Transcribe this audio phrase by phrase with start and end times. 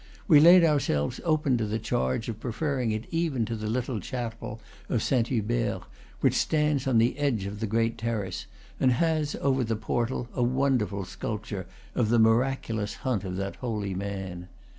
[0.27, 3.99] We laid ourselves open to the charge of pre ferring it even to the little
[3.99, 5.83] chapel of Saint Hubert,
[6.21, 8.47] which stands on the edge of the great terrace,
[8.79, 13.57] and has, over the portal, a wonderful sculpture of the mi raculous hunt of that
[13.57, 14.47] holy man.